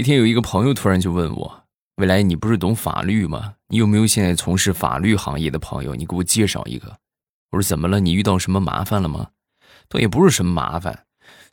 [0.00, 1.64] 那天有一个朋友突然就问我
[2.00, 3.56] ：“未来你不是懂法律吗？
[3.68, 5.94] 你有没有现在从事法律行业的朋友？
[5.94, 6.96] 你给我介绍一个。”
[7.52, 8.00] 我说：“怎么了？
[8.00, 9.32] 你遇到什么麻烦了吗？”
[9.90, 11.04] 倒也不是什么麻烦，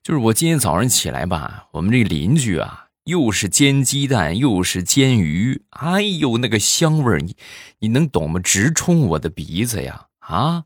[0.02, 2.86] 就是我今天早上起来吧，我们这邻居啊。
[3.04, 7.36] 又是煎鸡蛋，又是煎鱼，哎呦，那个香味儿，你
[7.80, 8.40] 你能懂吗？
[8.40, 10.06] 直冲我的鼻子呀！
[10.20, 10.64] 啊，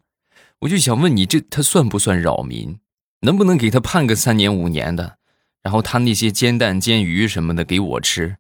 [0.60, 2.78] 我就想问你，这他算不算扰民？
[3.22, 5.18] 能不能给他判个三年五年的？
[5.64, 8.38] 然后他那些煎蛋、煎鱼什么的给我吃？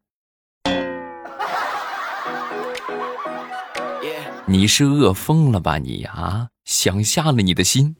[4.47, 6.47] 你是饿疯了吧你啊？
[6.65, 7.95] 想瞎了你的心？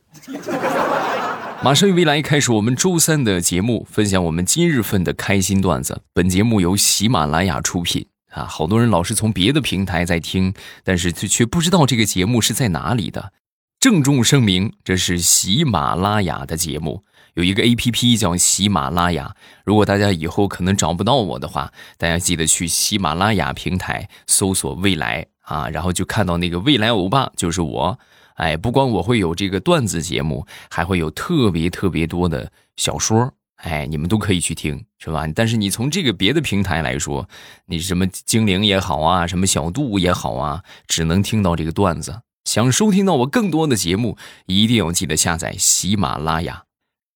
[1.64, 6.02] 马上与未来开始我们周三的节目，分享我们今日份的开心段子。
[6.14, 13.32] 本节目由喜马拉雅出品啊，好多人老是从别的平台在听，但是却却不知道这个节目是在哪里的。
[13.80, 19.36] 郑重声明，这是喜马拉雅的节目，有一个 A P P 叫喜马拉雅。
[19.64, 28.00] 如果大家以后可能找不到我的话，大家记得去喜马拉雅平台搜索“未来”啊，然后就看到那个未来欧巴，就是我。
[28.36, 35.28] 哎，不光我会有这个段子节目，还会有特别特别多的小说，哎，你们都可以去听，是吧？
[35.36, 37.30] 但是你从这个别的平台来说，
[37.68, 42.22] 你什么精灵也好啊，什么小度也好啊，只能听到这个段子。
[42.46, 46.64] 想收听到我更多的节目，一定要记得下载喜马拉雅。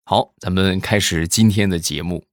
[0.07, 2.25] 好，咱们开始今天的节目。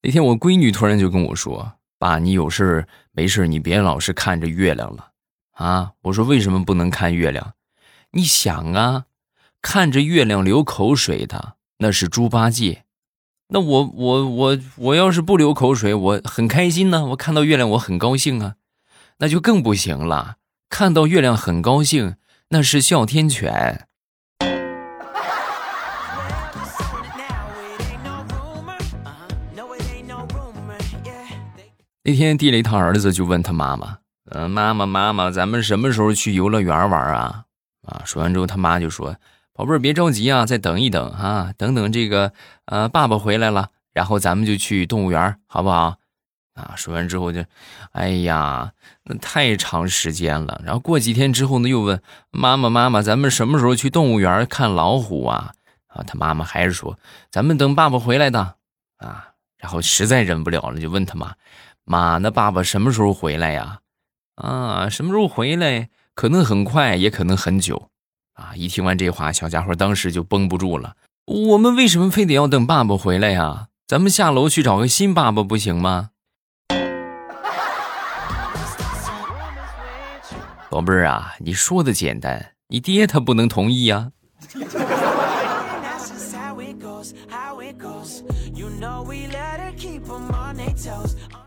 [0.00, 5.08] 那天我闺女突然就跟我说：“爸，你有事没事，你别老是看着月亮了
[5.50, 7.54] 啊。”我说：“为什么不能看月亮？”
[8.14, 9.06] 你想啊，
[9.60, 12.84] 看着月亮流口水的那是猪八戒，
[13.48, 17.06] 那我我我我要是不流口水，我很开心呢。
[17.06, 18.54] 我看到月亮，我很高兴啊，
[19.18, 20.36] 那就更不行了。
[20.70, 22.14] 看到月亮很高兴，
[22.50, 23.88] 那是哮天犬。
[32.08, 33.98] 那天地雷他儿子就问他妈妈
[34.30, 37.42] ：“嗯，妈妈妈妈，咱们什么时候去游乐园玩啊？”
[37.82, 39.16] 啊，说完之后，他妈就说
[39.52, 42.32] ：“宝贝儿，别着急啊，再等一等啊，等等这个，
[42.66, 45.96] 呃，爸爸回来了，然后咱们就去动物园，好不好？”
[46.54, 47.44] 啊，说完之后就，
[47.90, 48.70] 哎呀，
[49.02, 50.60] 那太长时间了。
[50.64, 52.00] 然后过几天之后呢，又问
[52.30, 55.54] 妈妈：“妈妈，咱们什么时候去动物园看老虎啊？”
[55.90, 56.96] 啊，他妈妈还是说
[57.32, 58.54] ：“咱们等爸爸回来的。”
[58.98, 61.34] 啊，然后实在忍不了了，就问他妈
[61.86, 63.80] ：“妈，那爸爸什么时候回来呀？”
[64.36, 65.88] 啊，什么时候回来？
[66.14, 67.90] 可能很快，也可能很久，
[68.34, 68.52] 啊！
[68.54, 70.96] 一听完这话，小家伙当时就绷不住了。
[71.26, 73.68] 我们为什么非得要等爸爸回来呀？
[73.86, 76.10] 咱们下楼去找个新爸爸不行吗？
[80.70, 84.10] 宝贝儿啊，你说的简单，你爹他不能同意呀。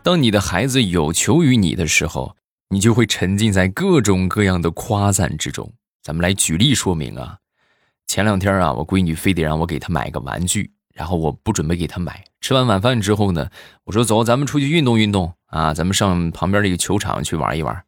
[0.02, 2.36] 当你的孩子有求于你的时候。
[2.72, 5.72] 你就会沉浸在各种各样的夸赞之中。
[6.04, 7.36] 咱们来举例说明啊。
[8.06, 12.22] 前两天啊，我闺女非得让我给她买个玩具，然后我不准备给她买。
[12.40, 13.50] 吃完晚饭之后呢，
[13.82, 17.84] 我说走，咱们出去运动运动啊，咱们上旁边这个球场去玩一玩。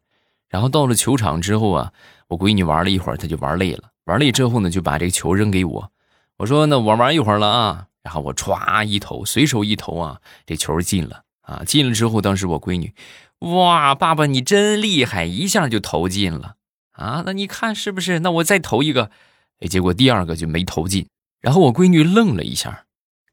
[0.49, 1.93] 然后到了球场之后啊，
[2.27, 3.83] 我闺女玩了一会儿，她就玩累了。
[4.03, 5.91] 玩累之后呢，就把这个球扔给我。
[6.39, 7.87] 我说那我玩一会儿了啊。
[8.03, 11.63] 然后我歘一投，随手一投啊，这球进了啊。
[11.65, 12.93] 进了之后，当时我闺女。
[13.39, 16.55] 哇，爸爸你真厉害，一下就投进了
[16.93, 17.23] 啊！
[17.25, 18.19] 那你看是不是？
[18.19, 19.11] 那我再投一个，
[19.59, 21.07] 哎，结果第二个就没投进。
[21.41, 22.85] 然后我闺女愣了一下，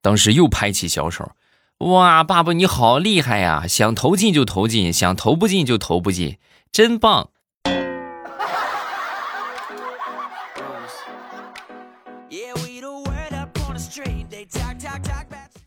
[0.03, 1.31] 当时又拍起小手，
[1.79, 3.67] 哇，爸爸你好厉害呀！
[3.69, 6.39] 想投进就投进，想投不进就投不进，
[6.73, 7.31] 真棒！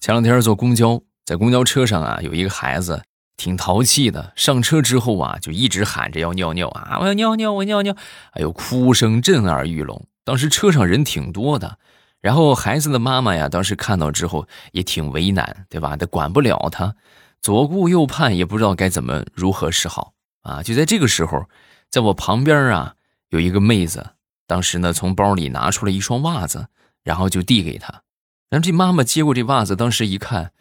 [0.01, 3.03] 前两天坐公交，在公交车上啊，有一个孩子。
[3.35, 7.93] 挺淘气的，上车之后啊，就一直喊着要尿尿啊，我要尿尿，我尿尿，
[8.33, 10.05] 哎呦，哭声震耳欲聋。
[10.23, 11.79] 当时车上人挺多的，
[12.21, 15.97] 然后孩子的妈妈呀，当时看到之后也挺为难，对吧？
[15.97, 16.95] 他管不了他，
[17.41, 20.61] 左顾右盼，也不知道该怎么如何是好啊。
[20.61, 21.49] 就在这个时候，
[21.89, 22.93] 在我旁边啊，
[23.29, 24.11] 有一个妹子，
[24.45, 26.67] 当时呢从包里拿出了一双袜子，
[27.03, 28.03] 然后就递给他。
[28.51, 30.51] 然后这妈妈接过这袜子，当时一看。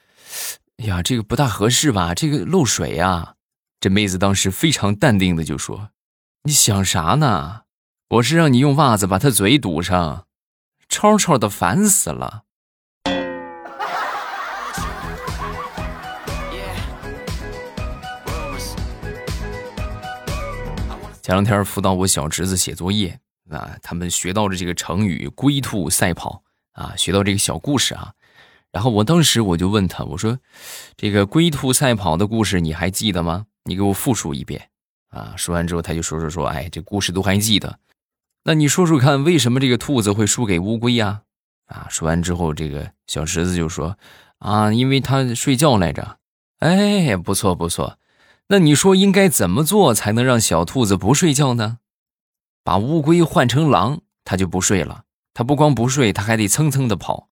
[0.78, 2.14] 哎呀，这个不大合适吧？
[2.14, 3.34] 这个漏水呀！
[3.78, 5.90] 这妹子当时非常淡定的就说
[6.44, 7.62] ：“你想啥呢？
[8.10, 10.26] 我是让你用袜子把他嘴堵上，
[10.88, 12.42] 吵吵的烦死了。”
[21.22, 23.20] 前两天辅导我小侄子写作业
[23.50, 26.42] 啊，他们学到了这个成语“龟兔赛跑”
[26.74, 28.12] 啊，学到这个小故事啊。
[28.72, 30.38] 然后我当时我就问他，我说
[30.96, 33.46] ：“这个龟兔赛跑的故事你还记得吗？
[33.64, 34.70] 你给我复述一遍。”
[35.12, 37.78] 啊，说完之后他就说说说，哎，这故事都还记得。
[38.44, 41.22] 那你说说看，为什么这个兔子会输给乌龟呀？
[41.66, 43.98] 啊，说完之后，这个小石子就说
[44.40, 46.16] ：“啊，因为他睡觉来着。”
[46.60, 47.98] 哎，不错不错。
[48.48, 51.78] 那你说应该怎么做才能让小兔子不睡觉呢？
[52.64, 55.04] 把乌龟换成狼，它就不睡了。
[55.34, 57.28] 它不光不睡，它还得蹭蹭的跑。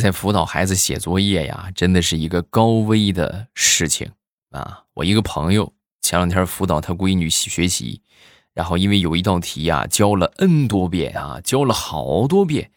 [0.00, 4.10] 在辅导孩子写作业呀，真的是一个高危的事情
[4.50, 4.84] 啊！
[4.94, 8.00] 我一个朋友前两天辅导他闺女学习，
[8.54, 12.70] 然后因为有一道题啊，教了 n 多遍啊，教了好多遍，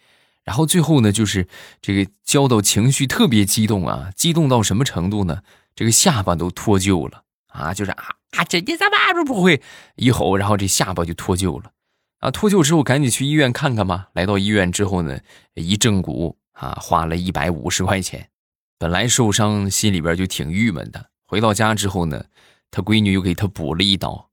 [0.43, 1.47] 然后最后呢，就是
[1.81, 5.41] 这个教到情绪特别激动啊，激动到什么程度呢？
[5.75, 7.73] 这个下巴都脱臼了啊！
[7.73, 8.05] 就是啊
[8.37, 9.61] 啊，这你怎么不会
[9.95, 11.71] 一吼，然后这下巴就脱臼了
[12.19, 12.29] 啊！
[12.29, 14.09] 脱臼之后赶紧去医院看看吧。
[14.13, 15.19] 来到医院之后呢，
[15.53, 16.37] 一正骨。
[16.55, 18.29] 啊，花了一百五十块钱，
[18.77, 21.09] 本来受伤，心里边就挺郁闷的。
[21.27, 22.25] 回到家之后呢，
[22.71, 24.29] 他闺女又给他补了一刀。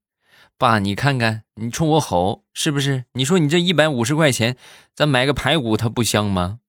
[0.58, 3.04] 爸，你看看，你冲我吼是不是？
[3.14, 4.56] 你说你这一百五十块钱，
[4.94, 6.60] 咱买个排骨，它不香吗？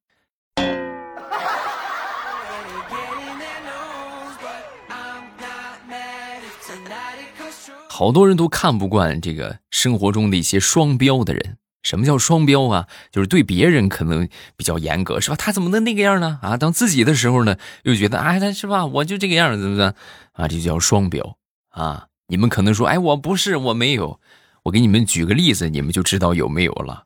[7.90, 11.60] 好多人都看不惯这个生活中的一些双标的人。
[11.84, 12.88] 什么叫双标啊？
[13.12, 14.28] 就是对别人可能
[14.58, 15.36] 比较严格，是吧？
[15.36, 16.40] 他怎么能那个样呢？
[16.42, 18.86] 啊，当自己的时候呢，又觉得哎，他是吧？
[18.86, 19.96] 我就这个样子，的
[20.32, 21.38] 啊，这就叫双标
[21.70, 22.08] 啊！
[22.28, 24.20] 你们可能说，哎，我不是，我没有。
[24.64, 27.04] 我给你们举个例子，你们就知道有没有了。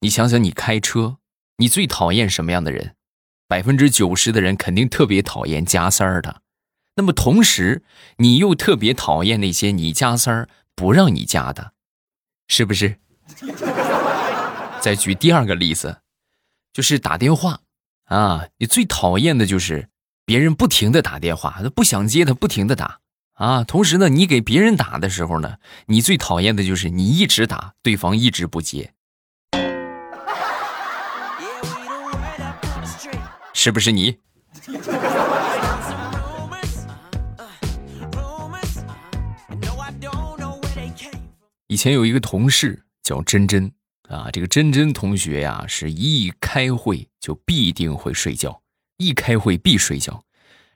[0.00, 1.18] 你想想，你开车，
[1.58, 2.96] 你最讨厌什么样的人？
[3.46, 6.42] 百分之九十的人肯定特别讨厌加塞儿的。
[6.96, 7.84] 那么同时，
[8.16, 11.72] 你又特别讨厌那些你加塞儿不让你加的，
[12.48, 12.98] 是不是？
[14.86, 16.02] 再举第二个例子，
[16.72, 17.58] 就是打电话
[18.04, 19.88] 啊，你最讨厌的就是
[20.24, 23.00] 别人不停的打电话，他不想接，他不停的打
[23.32, 23.64] 啊。
[23.64, 25.56] 同时呢，你给别人打的时候呢，
[25.86, 28.92] 你最讨厌的就是你一直打，对方一直不接，
[33.52, 34.18] 是不是你？
[41.66, 43.72] 以前有一个同事叫珍珍。
[44.08, 48.62] 啊，这个珍珍同学呀，是一开会就必定会睡觉，
[48.98, 50.22] 一开会必睡觉。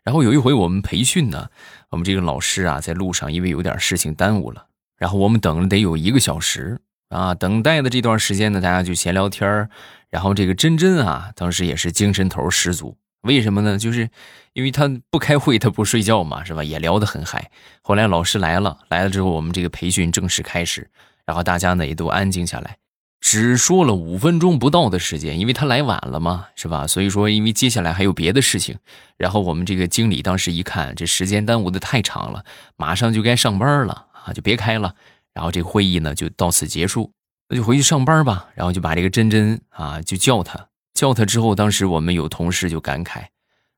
[0.02, 1.48] 然后有一回我们培训呢，
[1.90, 4.66] 我们这个老师啊，在路上因为有点事情耽误了，
[4.96, 6.80] 然后我们等了得有一个小时
[7.10, 7.34] 啊。
[7.34, 9.68] 等待的这段时间呢，大家就闲聊天
[10.08, 12.96] 然后这个珍珍啊，当时也是精神头十足。
[13.22, 13.78] 为什么呢？
[13.78, 14.08] 就是
[14.54, 16.64] 因为他不开会，他不睡觉嘛，是吧？
[16.64, 17.50] 也聊得很嗨。
[17.82, 20.90] 后来老师来了，来了之后，我们这个培训正式开始，
[21.26, 22.78] 然后大家呢也都安静下来。
[23.20, 26.86] 只说了五分钟不到的时间，因为他来晚了嘛，是吧？
[26.86, 28.78] 所以说，因为接下来还有别的事情，
[29.18, 32.44] 然后我们这个经理当时一看，这时间耽误的太长了，
[32.76, 34.94] 马上就该上班了啊，就别开了。
[35.34, 37.12] 然后这会议呢就到此结束，
[37.48, 38.48] 那就回去上班吧。
[38.54, 43.26] 然后就把这个珍珍啊就叫他，叫他之后，当时我们有同事就感慨：“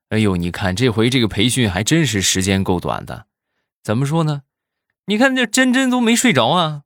[0.09, 3.25] 哎呦，你看这回这个培训还真是时间够短的，
[3.83, 4.43] 怎么说呢？
[5.05, 6.83] 你看这珍珍都没睡着啊。”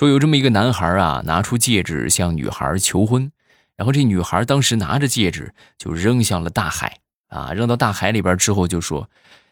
[0.00, 3.30] 说有这么一个男孩啊，拿出戒指向女孩求婚，
[3.76, 9.10] 然后这女孩当时拿着戒指就扔向了大海啊，扔到大海里边之后就说：“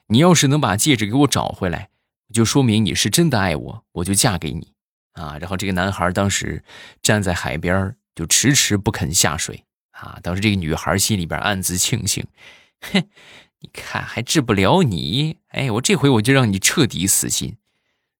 [0.08, 1.90] 你要是能把戒指给我找回来，
[2.32, 4.72] 就说明你是真的爱我，我就嫁给你
[5.12, 6.64] 啊。”然后这个男孩当时
[7.02, 10.18] 站在海边就迟迟不肯下水啊。
[10.22, 12.26] 当时这个女孩心里边暗自庆幸
[12.90, 13.04] ：“哼，
[13.60, 17.58] 你看还治不了你，哎，我这回我就让你彻底死心。”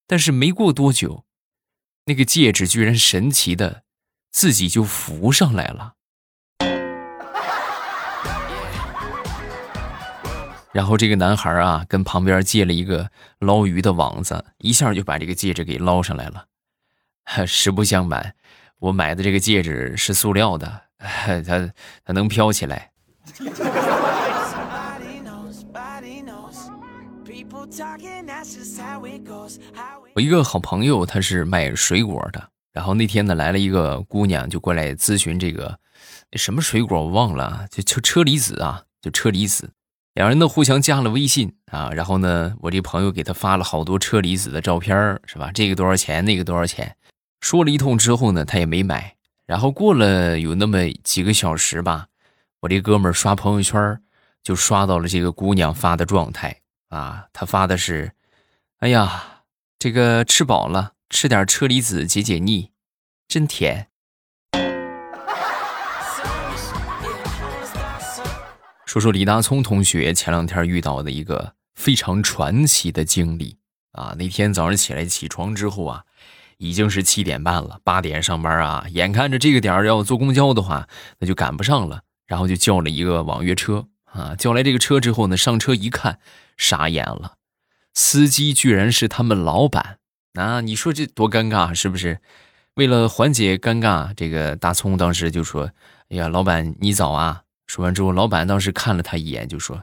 [0.07, 1.25] 但是没过多久。
[2.09, 3.83] 那个戒指居然神奇的
[4.31, 5.93] 自己就浮上来了，
[10.73, 13.11] 然后这个男孩啊跟旁边借了一个
[13.41, 16.47] 捞鱼的网子，一下就把这个戒指给捞上来了。
[17.47, 18.35] 实不相瞒，
[18.79, 21.71] 我买的这个戒指是塑料的， 它
[22.07, 22.91] 它能飘起来。
[30.19, 32.51] 我一个好朋友，他是卖水果的。
[32.73, 35.79] 然后那天呢，来了一个姑娘，就过来咨询这个
[36.33, 39.71] 什么水果，我忘了，就车车厘子啊，就车厘子。
[40.15, 41.91] 两人呢互相加了微信啊。
[41.93, 45.53] 然后呢，我这朋友给他发了好多车厘子的照片，是吧？
[45.55, 46.25] 这个多少钱？
[46.25, 46.97] 那个多少钱？
[47.41, 49.15] 说了一通之后呢，他也没买。
[49.47, 52.09] 然后过了有那么几个小时吧，
[52.59, 54.01] 我这哥们刷朋友圈
[54.43, 56.57] 就刷到了这个姑娘发的状态
[56.89, 58.11] 啊，她发的是
[58.81, 59.38] ：“哎呀，
[59.81, 62.73] 这个吃饱了，吃点车厘子解解腻，
[63.29, 63.87] 真甜。”
[68.85, 73.57] 说说李大聪同学前两天遇到的一个非常传奇的经历
[73.93, 74.17] 啊！
[74.19, 76.03] 那天早上起来起床之后啊，
[76.57, 80.89] 已经是七点半了，八点上班啊，眼看着这个点儿要坐公交的话，
[81.21, 84.35] 那就赶不上了，然后就叫了一个网约车啊。
[84.35, 86.19] 叫来这个车之后呢，上车一看，
[86.57, 87.37] 傻眼了，
[87.99, 89.99] 司机居然是他们老板
[90.35, 90.61] 啊！
[90.61, 92.21] 你说这多尴尬是不是？
[92.75, 95.73] 为了缓解尴尬，这个大葱当时就说
[96.09, 99.83] ：“哎呀，老板你早啊！”说完之后，老板当时看了他一眼，就说：“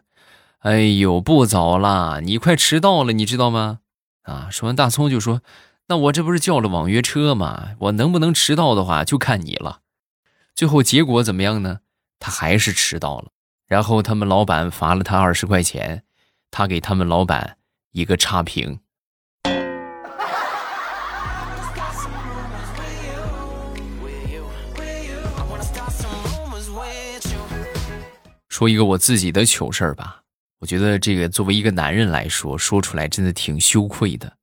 [0.60, 3.80] 哎呦，不早了，你快迟到了，你知道吗？”
[4.24, 5.42] 啊，说完，大葱就说
[5.90, 7.72] ：“那我这不是叫了网约车吗？
[7.80, 9.82] 我能不能迟到的话，就看你了。”
[10.56, 11.80] 最后结果怎么样呢？
[12.18, 13.32] 他还是迟到了。
[13.68, 16.06] 然后他们老板罚了他二十块钱，
[16.50, 17.58] 他给他们老板
[17.96, 18.78] 一个差评。
[28.50, 30.24] 说一个我自己的糗事儿吧，
[30.60, 34.36] 我觉得这个作为一个男人来说，说出来真的挺羞愧的。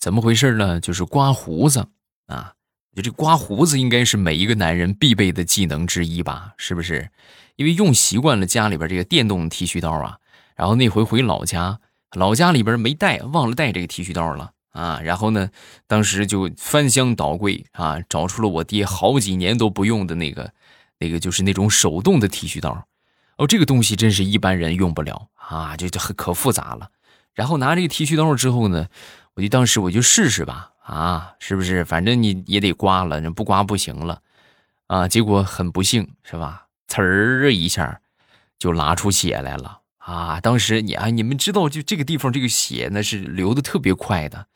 [0.00, 0.80] 怎么回事呢？
[0.80, 1.86] 就是刮胡子
[2.26, 2.52] 啊，
[2.96, 6.52] 就这刮胡子应该是每一个男人必备的技能之一吧？
[6.56, 7.08] 是不是？
[7.54, 10.18] 因为用习惯了家里边这个电动剃须刀啊，
[10.56, 11.78] 然后那回回老家，
[12.12, 15.00] 老家里边没带，忘了带这个剃须刀了啊。
[15.02, 15.50] 然后呢，
[15.86, 20.52] 当时就翻箱倒柜啊，找出了我爹好几年都不用的那个，
[20.98, 22.86] 那个就是那种手动的剃须刀。
[23.36, 26.90] 哦，这个东西真是一般人用不了啊，就就可复杂了。
[27.34, 28.88] 然后拿这个剃须刀之后呢，
[29.34, 31.84] 我就当时我就试试吧，啊，是不是？
[31.84, 34.22] 反正你也得刮了，不刮不行了，
[34.88, 36.66] 啊，结果很不幸，是吧？
[36.88, 38.00] 呲儿一下
[38.58, 39.77] 就拉出血来了
[40.08, 40.40] 啊！
[40.40, 44.46] 当时你啊，你们知道，就这个地方这个血那是流的特别快的。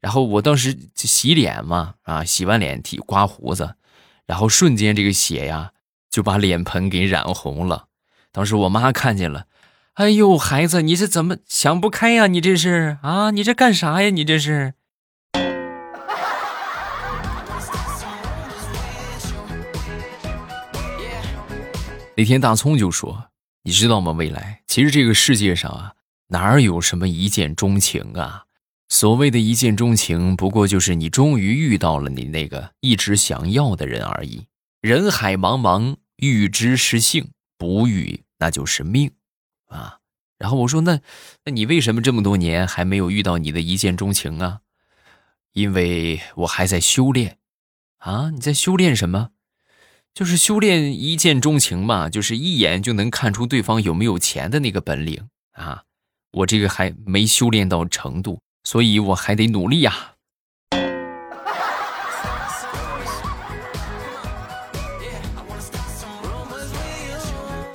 [0.00, 3.74] 然后我当时洗脸嘛，啊，洗完脸剃刮胡子，
[4.24, 5.72] 然后瞬间这个血呀
[6.08, 7.88] 就把脸盆给染红了。
[8.32, 9.44] 当时我妈看见了，
[9.92, 12.26] 哎呦，孩子，你这怎么想不开呀？
[12.26, 13.30] 你这是啊？
[13.30, 14.08] 你这干啥呀？
[14.08, 14.72] 你这是？
[22.16, 23.26] 那天大葱就说
[23.66, 24.12] ：“你知道吗？
[24.12, 25.94] 未来，其实这个世界上啊，
[26.28, 28.44] 哪有什么一见钟情啊？
[28.90, 34.46] 所谓的一见钟情，不过就是你终于遇到了你那个一直想要的人而已。
[34.82, 39.10] 人海茫茫，遇之是幸，不遇。”那就是命，
[39.68, 40.00] 啊！
[40.36, 41.00] 然后我说：“那，
[41.44, 44.60] 那你为什么这么多年还没有遇到你的一见钟情啊？”
[45.54, 47.38] 因为我还在修炼，
[47.98, 48.28] 啊！
[48.30, 49.30] 你在修炼什么？
[50.14, 55.82] 就是修炼一见钟情嘛，就是一眼就能看出对方有没有钱的那个本领啊！
[56.30, 60.12] 我这个还没修炼到程度，所以我还得努力呀。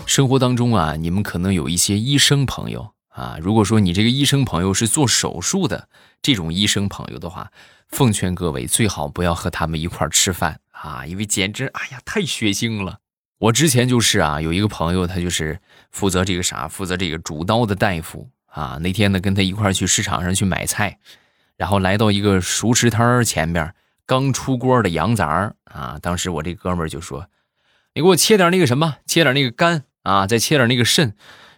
[0.06, 3.38] 生活当中啊，你们可能有一些医生朋友啊。
[3.42, 5.90] 如果说你这个医生朋友是做手术的
[6.22, 7.52] 这种医生朋友的话，
[7.90, 13.00] 奉劝各位最好不要和他们一块吃饭啊，因为简直哎呀太血腥了。
[13.40, 15.60] 我之前就是啊，有一个朋友，他就是
[15.92, 18.78] 负责这个啥，负责这个主刀的大夫啊。
[18.82, 20.98] 那天呢，跟他一块去市场上去买菜，
[21.58, 23.74] 然后来到一个熟食摊前边，
[24.06, 25.98] 刚出锅的羊杂啊。
[26.02, 27.28] 当时我这哥们就说
[27.96, 31.14] ：“你给我切点那个什么，切点那个肝。”啊，再切点那个肾，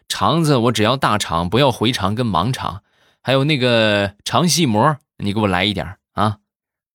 [0.09, 2.81] 肠子我只要大肠，不要回肠跟盲肠，
[3.21, 6.37] 还有那个肠系膜，你给我来一点啊！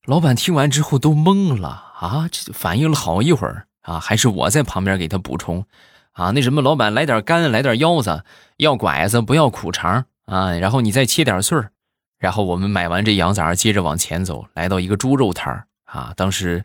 [0.04, 5.66] 老板听完之后都懵了啊，这反应了好一会儿啊，还是我在旁边给他补充
[6.12, 8.24] 啊，那什么，老板来点肝，来点腰子，
[8.58, 11.70] 要拐子不要苦肠啊，然后你再切点碎儿，
[12.18, 16.64] 然后我们买完这羊杂，接着往前走，来到一个猪肉摊啊，当时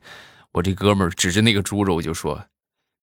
[0.53, 2.45] 我这哥们儿指着那个猪肉就说。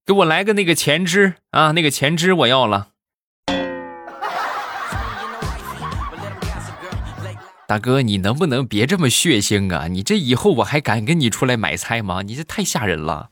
[0.06, 2.88] 给我来个那个前肢啊，那个前肢我要了。
[7.68, 9.88] 大哥，你能不能别这么血腥啊？
[9.88, 12.22] 你这以后我还敢跟你出来买菜吗？
[12.22, 13.28] 你这太吓人了。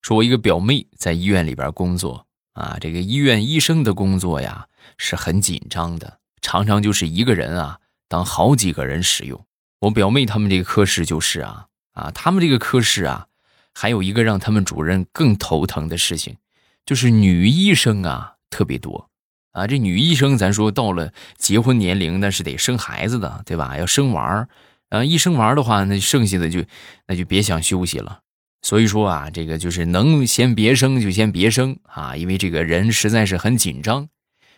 [0.00, 7.80] 说，我一个表妹在医院里边工作啊，这个医院医生的工作呀是很紧张的，常常就是一个人啊。
[8.06, 9.44] 当好几个人使用，
[9.80, 13.26] 我表妹他们这个科室就是啊啊，他们这个科室啊，
[13.74, 16.36] 还有一个让他们主任更头疼的事情，
[16.84, 19.08] 就是女医生啊特别多
[19.52, 19.66] 啊。
[19.66, 23.76] 这女医生咱说到了结婚年龄，那是得生孩子的，对吧？
[23.76, 24.48] 要生娃儿
[24.90, 26.62] 呃，一生玩的话，那剩下的就
[27.06, 28.20] 那就别想休息了。
[28.60, 34.08] 所以说啊，这个就是能先别生就先别生啊，因为这个人实在是很紧张。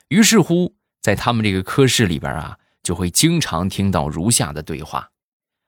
[0.08, 5.10] 于是乎，在他们这个科室里边啊，就会经常听到如下的对话：“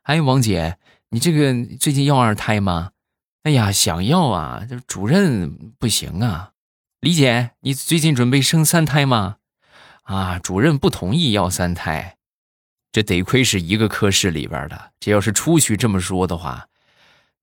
[0.03, 0.77] 哎，王姐，
[1.11, 2.91] 你这个最近要二胎吗？
[3.47, 6.51] 哎呀，想要啊，这主任不行啊。
[6.99, 9.37] 李姐，你最近准备生三胎吗？
[10.03, 12.17] 啊，主任不同意要三胎。”
[12.91, 16.67] 这得亏是一个科室里边的，这要是出去这么说的话，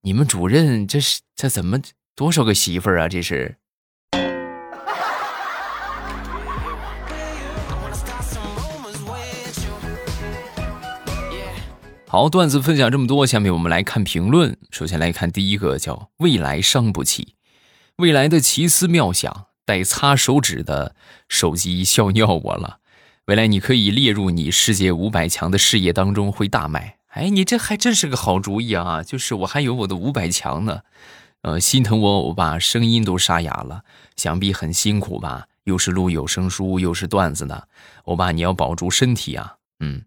[0.01, 1.79] 你们主任这是这怎么
[2.15, 3.07] 多少个媳妇儿啊？
[3.07, 3.55] 这是。
[12.13, 14.55] 好，段子分享这么多，下面我们来看评论。
[14.69, 17.33] 首先来看第一个，叫“未来伤不起”，
[17.97, 20.95] 未来的奇思妙想，带擦手指的
[21.27, 22.77] 手机笑尿我了。
[23.25, 26.97] 未来你可以列入你世界五百强的事业当中，会大卖。
[27.07, 29.01] 哎，你这还真是个好主意啊！
[29.01, 30.81] 就是我还有我的五百强呢。
[31.41, 33.81] 呃，心疼我欧巴声音都沙哑了，
[34.15, 35.47] 想必很辛苦吧？
[35.63, 37.67] 又是录有声书，又是段子的，
[38.03, 39.55] 欧巴你要保住身体啊！
[39.79, 40.03] 嗯，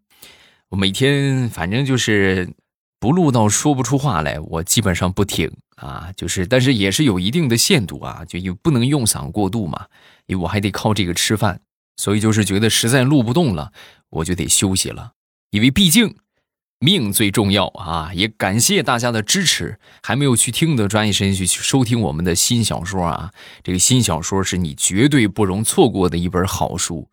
[0.70, 2.52] 我每天反正就是
[2.98, 6.10] 不录到说不出话来，我基本上不听啊。
[6.16, 9.86] 就是，但是也是有一定的限度啊，就又不能用嗓过度嘛，
[10.26, 11.60] 因为我还得靠这个吃饭。
[11.98, 13.72] 所以就是觉得实在录不动了，
[14.10, 15.12] 我就得休息了，
[15.50, 16.14] 因为毕竟
[16.78, 18.10] 命最重要啊！
[18.12, 23.32] 也感谢大家的支持，还没有去听的，抓紧时间去收听我们的新小说啊！
[23.62, 27.08] 这个新小说是你绝对不容错过的一本好书，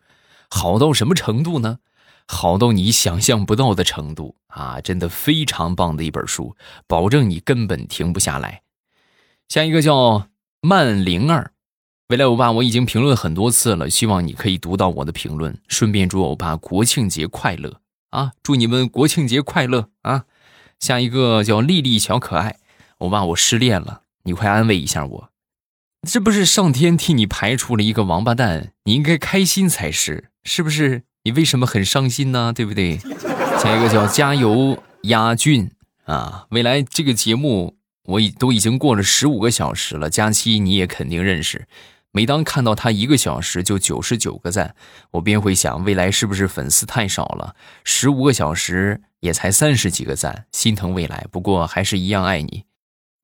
[0.50, 1.78] 好到什么程度呢？
[2.26, 4.80] 好到你想象不到的程度啊！
[4.80, 8.62] 真的非常棒的一本书，保证你根本停不下来。
[9.48, 10.28] 下一个叫
[10.60, 11.52] 曼灵儿。
[12.08, 18.32] 未来欧巴，我已经评论很多次了，希望你可以读到我的评论，顺便祝欧巴国庆节快乐啊！
[18.42, 20.24] 祝你们国庆节快乐啊！
[20.78, 22.56] 下一个叫丽丽小可爱，
[22.98, 25.30] 欧巴，我失恋了，你快安慰一下我，
[26.06, 31.04] 这不是上天替你排除了一个王八蛋，你应该开心才是，是不是？
[31.24, 32.52] 你为什么很伤心呢？
[32.54, 32.98] 对不对？
[33.58, 35.70] 下一个叫加油鸭俊
[36.04, 36.46] 啊！
[36.50, 41.66] 未来这个节目我已都已经过了十五个小时了，佳期你也肯定认识。
[42.12, 44.76] 每当看到他一个小时就九十九个赞，
[45.12, 47.56] 我便会想，未来是不是粉丝太少了？
[47.84, 51.26] 十五个小时也才三十几个赞，心疼未来。
[51.32, 52.64] 不过还是一样爱你，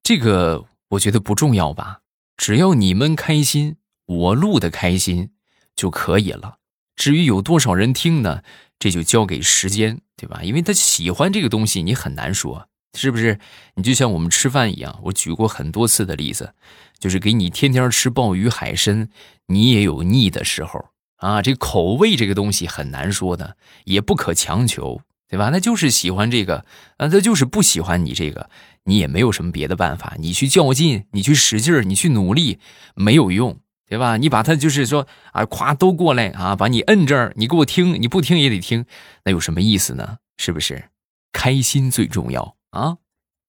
[0.03, 2.01] 这个我觉得不重要吧？
[2.39, 5.33] 只要你们开心，我录的开心
[5.77, 6.60] 就可以了。
[7.01, 8.43] 至于有多少人听呢？
[8.79, 10.43] 这就交给时间，对吧？
[10.43, 12.69] 因为他喜欢这个东西，你很难说。
[12.95, 13.39] 是不是？
[13.77, 16.53] 你就像我们吃饭一样，我举过很多次的例子，
[16.99, 19.09] 就是给你天天吃鲍鱼海参，
[19.47, 21.41] 你也有腻的时候啊。
[21.41, 25.51] 这口味这个东西很难说的，也不可强求，对吧？
[25.51, 26.67] 他就是喜欢这个，
[26.99, 28.51] 啊，他就是不喜欢你这个，
[28.85, 30.17] 你也没有什么别的办法。
[30.19, 32.59] 你去较劲，你去使劲你去努力，
[32.95, 33.59] 没有用，
[33.91, 34.17] 对吧？
[34.17, 38.87] 你把他就是说啊，夸都过来啊，把你摁这儿，你给我听，你不听也得听，
[39.25, 40.19] 那有什么意思呢？
[40.39, 40.85] 是不是？
[41.33, 42.55] 开心最重要。
[42.71, 42.99] 啊，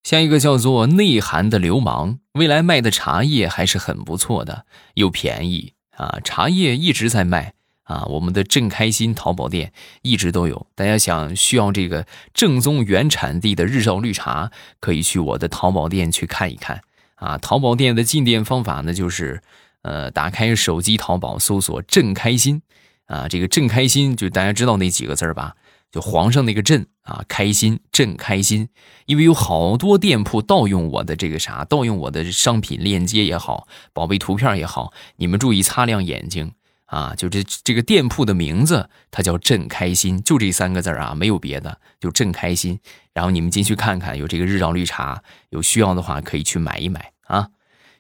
[0.01, 6.17] 下一个叫做内涵的流氓，未来卖的茶叶还是很不错的，又便宜啊！
[6.23, 10.65] 茶叶一直在卖啊，我们的正开心淘宝店一直都有。
[10.73, 16.82] 大家想需要这个正宗原产地的日照绿茶，可以去我的淘宝店去看一看
[17.17, 17.38] 啊。
[17.38, 19.43] 淘宝店的进店方法呢，就是
[19.81, 22.61] 呃，打开手机淘宝搜索“朕开心”
[23.07, 25.55] 啊，这个“朕开心”就大家知道那几个字吧。
[25.91, 28.69] 就皇上那个朕啊，开心朕开心，
[29.07, 36.53] 因为有好多店铺盗用我的这个啥，盗用我的商品链接也好，宝贝图片也好，你们注意擦亮眼睛
[36.85, 37.13] 啊！
[37.17, 42.79] 就这这个店铺的名字，它叫朕开心，就这三个字啊，没有别的，就朕开心。
[43.13, 47.11] 然后你们进去看看，有这个日照绿茶，有需要的话可以去买一买。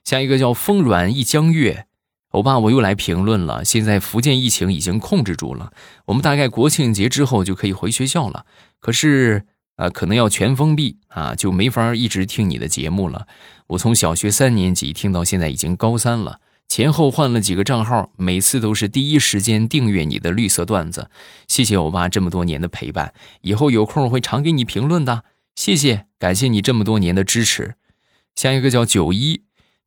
[0.03, 1.85] 下一个叫风软一江月。
[2.29, 3.65] 欧巴，我又来评论了。
[3.65, 5.73] 现在福建疫情已经控制住了，
[6.05, 8.45] 我们大概国庆节之后就可以回学校了。
[8.79, 13.27] 可是，呃，可能要全封闭啊，就没法一直听你的节目了。
[13.67, 21.09] 我从小学三年级听到现在已经高三了，前后换了几个账号，每次都是第一时间订阅你的绿色段子。
[21.49, 25.25] 谢谢欧巴这么多年的陪伴，以后有空会常给你评论的。
[25.53, 27.75] 谢谢，感谢你这么多年的支持。
[28.35, 29.41] 下一个叫九一。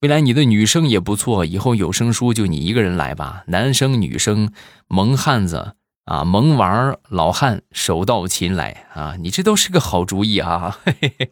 [0.05, 3.43] 未来你的女生也不错，以后有声书就你一个人来吧。
[3.47, 4.53] 男生女生，
[4.87, 9.17] 萌汉子啊，萌娃老汉，手到擒来啊！
[9.19, 10.79] 你这都是个好主意啊！
[10.85, 11.31] 嘿嘿。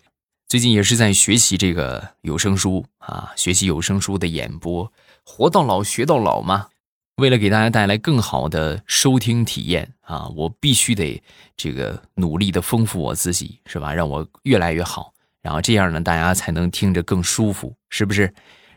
[0.49, 4.91] 最近也是在学习这个有声书啊，学习有声书的演播，
[5.23, 6.69] 活到老学到老嘛。
[7.17, 11.23] 为了给大家带来更好的收听体验啊，我必须得
[11.59, 13.93] 这个努力的丰富我自己，是吧？
[13.93, 18.33] 让我越来越好，然后这样呢，大家才能听着更舒服，是不是？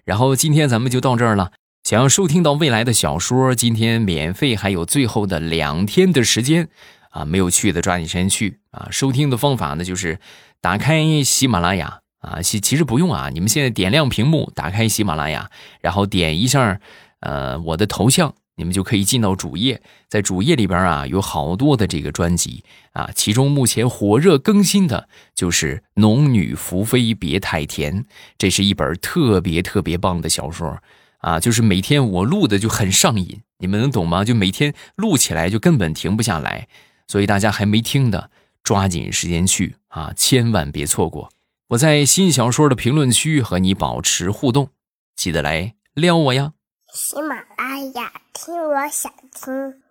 [0.05, 1.51] 然后今天咱们就到这儿了。
[1.83, 6.67] 想要收听到未来的小说，今天免费还有最后的两天的时间
[7.11, 8.87] 啊，没有去的抓紧时间去啊！
[8.89, 10.19] 收听的方法呢，就是
[10.59, 16.79] 打开喜马拉雅啊，其其实不用啊，你们现在点亮屏幕，打开喜马拉雅，然后点一下
[17.19, 22.63] 呃我的头像，你们就可以进到主页，在主页里边啊有好多的这个专辑
[22.93, 28.03] 啊，其中目前火热更新的就是《农女福妃别太甜》，
[28.37, 30.77] 这是一本特别特别棒的小说。
[31.19, 34.23] 啊，就是每天我录的就很上瘾，你们能懂吗？
[34.23, 36.67] 就每天录起来就根本停不下来，
[37.07, 38.29] 所以大家还没听的，
[38.61, 41.31] 抓紧时间去啊，千万别错过。
[41.69, 44.69] 我在新小说的评论区和你保持互动，
[45.15, 46.54] 记得来撩我呀。
[46.95, 49.83] 喜马拉雅听，我想听。